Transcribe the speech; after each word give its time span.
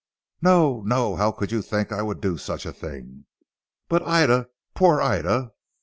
"No! 0.41 0.81
No! 0.83 1.15
how 1.15 1.31
can 1.31 1.49
you 1.49 1.61
think 1.61 1.91
I 1.91 2.01
would 2.01 2.21
do 2.21 2.35
such 2.35 2.65
a 2.65 2.73
thing? 2.73 3.25
But 3.87 4.01
Ida, 4.01 4.49
poor 4.73 4.99
Ida!" 4.99 5.51